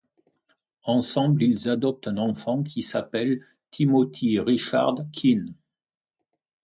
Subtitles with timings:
[0.85, 3.37] Ensemble ils adoptent un enfant qui s'appelle
[3.69, 5.53] Timothy Richard Quine.